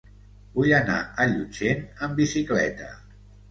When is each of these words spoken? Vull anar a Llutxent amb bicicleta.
Vull 0.55 0.73
anar 0.77 0.95
a 1.03 1.27
Llutxent 1.35 1.85
amb 2.07 2.19
bicicleta. 2.23 2.91